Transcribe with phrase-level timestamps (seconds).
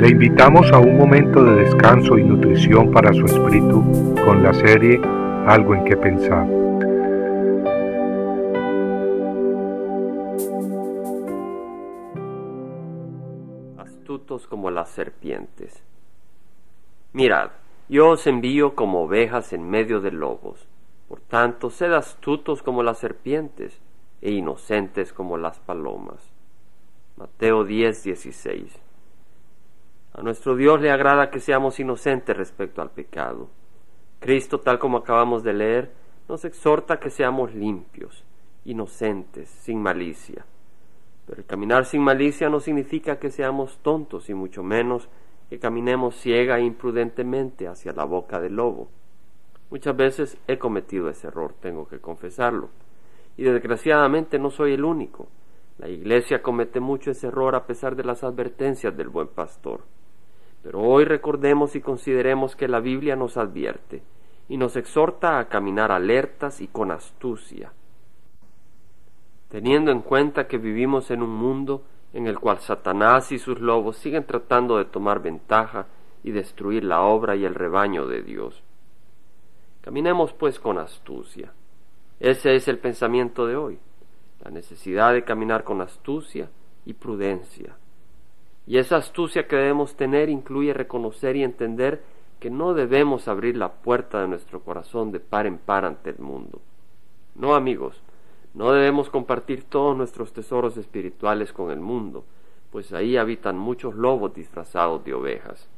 [0.00, 4.98] Le invitamos a un momento de descanso y nutrición para su espíritu con la serie
[5.46, 6.48] Algo en que pensar.
[13.76, 15.84] Astutos como las serpientes.
[17.12, 17.50] Mirad,
[17.90, 20.66] yo os envío como ovejas en medio de lobos.
[21.08, 23.78] Por tanto, sed astutos como las serpientes
[24.22, 26.32] e inocentes como las palomas.
[27.18, 28.89] Mateo 10, 16.
[30.20, 33.48] A nuestro Dios le agrada que seamos inocentes respecto al pecado.
[34.18, 35.92] Cristo, tal como acabamos de leer,
[36.28, 38.22] nos exhorta que seamos limpios,
[38.66, 40.44] inocentes, sin malicia.
[41.24, 45.08] Pero el caminar sin malicia no significa que seamos tontos y mucho menos
[45.48, 48.90] que caminemos ciega e imprudentemente hacia la boca del lobo.
[49.70, 52.68] Muchas veces he cometido ese error, tengo que confesarlo.
[53.38, 55.28] Y desgraciadamente no soy el único.
[55.78, 59.80] La Iglesia comete mucho ese error a pesar de las advertencias del buen pastor.
[60.62, 64.02] Pero hoy recordemos y consideremos que la Biblia nos advierte
[64.48, 67.72] y nos exhorta a caminar alertas y con astucia,
[69.48, 73.96] teniendo en cuenta que vivimos en un mundo en el cual Satanás y sus lobos
[73.96, 75.86] siguen tratando de tomar ventaja
[76.22, 78.62] y destruir la obra y el rebaño de Dios.
[79.80, 81.52] Caminemos pues con astucia.
[82.18, 83.78] Ese es el pensamiento de hoy,
[84.44, 86.50] la necesidad de caminar con astucia
[86.84, 87.76] y prudencia.
[88.66, 92.02] Y esa astucia que debemos tener incluye reconocer y entender
[92.38, 96.18] que no debemos abrir la puerta de nuestro corazón de par en par ante el
[96.18, 96.60] mundo.
[97.34, 98.02] No, amigos,
[98.54, 102.24] no debemos compartir todos nuestros tesoros espirituales con el mundo,
[102.72, 105.68] pues ahí habitan muchos lobos disfrazados de ovejas.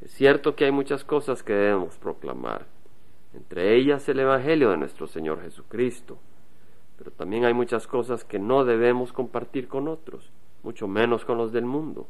[0.00, 2.66] Es cierto que hay muchas cosas que debemos proclamar,
[3.34, 6.18] entre ellas el Evangelio de nuestro Señor Jesucristo,
[6.96, 10.30] pero también hay muchas cosas que no debemos compartir con otros,
[10.68, 12.06] mucho menos con los del mundo.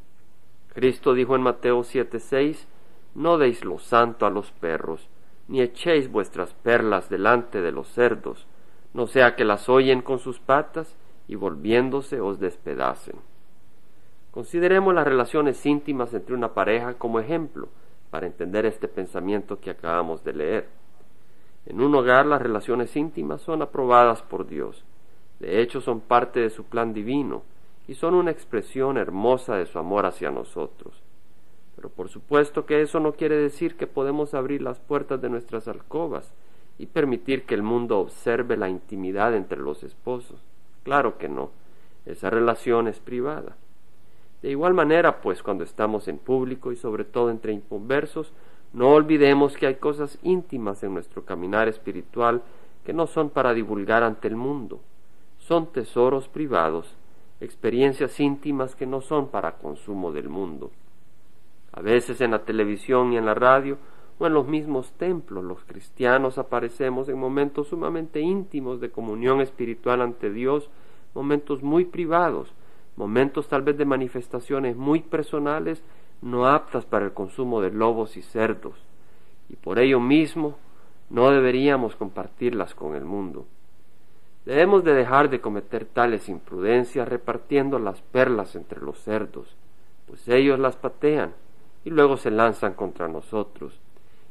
[0.73, 2.67] Cristo dijo en Mateo 7:6,
[3.15, 5.07] No deis lo santo a los perros,
[5.47, 8.47] ni echéis vuestras perlas delante de los cerdos,
[8.93, 10.93] no sea que las oyen con sus patas
[11.29, 13.15] y volviéndose os despedacen.
[14.31, 17.69] Consideremos las relaciones íntimas entre una pareja como ejemplo
[18.09, 20.67] para entender este pensamiento que acabamos de leer.
[21.65, 24.83] En un hogar las relaciones íntimas son aprobadas por Dios,
[25.39, 27.43] de hecho son parte de su plan divino
[27.89, 31.01] y son una expresión hermosa de su amor hacia nosotros.
[31.75, 35.67] Pero por supuesto que eso no quiere decir que podemos abrir las puertas de nuestras
[35.67, 36.31] alcobas
[36.77, 40.39] y permitir que el mundo observe la intimidad entre los esposos.
[40.83, 41.49] Claro que no,
[42.05, 43.57] esa relación es privada.
[44.43, 48.33] De igual manera, pues cuando estamos en público y sobre todo entre inconversos,
[48.71, 52.43] no olvidemos que hay cosas íntimas en nuestro caminar espiritual
[52.85, 54.79] que no son para divulgar ante el mundo,
[55.39, 56.98] son tesoros privados,
[57.41, 60.71] experiencias íntimas que no son para consumo del mundo.
[61.71, 63.77] A veces en la televisión y en la radio
[64.17, 70.01] o en los mismos templos los cristianos aparecemos en momentos sumamente íntimos de comunión espiritual
[70.01, 70.69] ante Dios,
[71.15, 72.53] momentos muy privados,
[72.97, 75.81] momentos tal vez de manifestaciones muy personales,
[76.21, 78.75] no aptas para el consumo de lobos y cerdos,
[79.47, 80.57] y por ello mismo
[81.09, 83.45] no deberíamos compartirlas con el mundo.
[84.45, 89.55] Debemos de dejar de cometer tales imprudencias repartiendo las perlas entre los cerdos,
[90.07, 91.33] pues ellos las patean
[91.83, 93.79] y luego se lanzan contra nosotros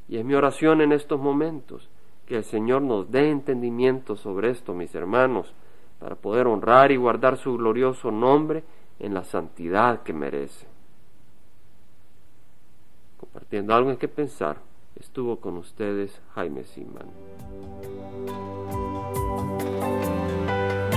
[0.09, 1.89] y es mi oración en estos momentos
[2.27, 5.53] que el Señor nos dé entendimiento sobre esto, mis hermanos,
[5.99, 8.65] para poder honrar y guardar su glorioso nombre
[8.99, 10.67] en la santidad que merece.
[13.19, 14.59] Compartiendo algo en que pensar,
[14.97, 17.09] estuvo con ustedes Jaime Simán.